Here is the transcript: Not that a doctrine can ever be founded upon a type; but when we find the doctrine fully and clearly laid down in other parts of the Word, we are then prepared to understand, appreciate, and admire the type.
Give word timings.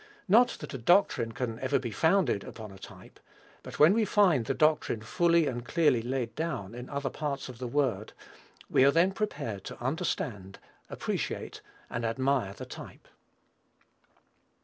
Not 0.27 0.47
that 0.61 0.73
a 0.73 0.79
doctrine 0.79 1.31
can 1.31 1.59
ever 1.59 1.77
be 1.77 1.91
founded 1.91 2.43
upon 2.43 2.71
a 2.71 2.79
type; 2.79 3.19
but 3.61 3.77
when 3.77 3.93
we 3.93 4.03
find 4.03 4.45
the 4.45 4.55
doctrine 4.55 5.01
fully 5.03 5.45
and 5.45 5.63
clearly 5.63 6.01
laid 6.01 6.33
down 6.33 6.73
in 6.73 6.89
other 6.89 7.11
parts 7.11 7.49
of 7.49 7.59
the 7.59 7.67
Word, 7.67 8.13
we 8.67 8.83
are 8.83 8.89
then 8.89 9.11
prepared 9.11 9.63
to 9.65 9.79
understand, 9.79 10.57
appreciate, 10.89 11.61
and 11.87 12.03
admire 12.03 12.53
the 12.53 12.65
type. 12.65 13.07